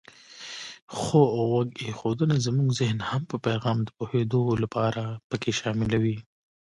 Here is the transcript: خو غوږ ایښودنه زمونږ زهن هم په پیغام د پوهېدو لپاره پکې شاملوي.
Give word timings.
خو 0.97 1.19
غوږ 1.49 1.69
ایښودنه 1.85 2.35
زمونږ 2.45 2.69
زهن 2.79 2.99
هم 3.09 3.21
په 3.31 3.37
پیغام 3.47 3.77
د 3.83 3.89
پوهېدو 3.97 4.41
لپاره 4.63 5.01
پکې 5.29 5.51
شاملوي. 5.59 6.17